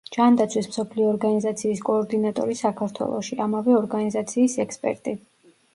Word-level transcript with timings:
ჯანდაცვის 0.15 0.69
მსოფლიო 0.69 1.09
ორგანიზაციის 1.15 1.83
კოორდინატორი 1.91 2.59
საქართველოში, 2.65 3.39
ამავე 3.47 3.79
ორგანიზაციის 3.83 4.63
ექსპერტი. 4.67 5.17